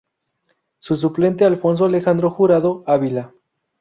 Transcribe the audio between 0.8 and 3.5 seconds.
suplente, Alfonso Alejandro Jurado Ávila.